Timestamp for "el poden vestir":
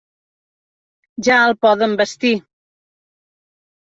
1.49-2.33